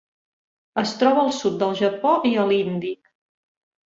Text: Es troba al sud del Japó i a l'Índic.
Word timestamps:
Es 0.81 0.93
troba 1.01 1.19
al 1.23 1.29
sud 1.39 1.59
del 1.63 1.75
Japó 1.81 2.13
i 2.31 2.31
a 2.45 2.47
l'Índic. 2.53 3.13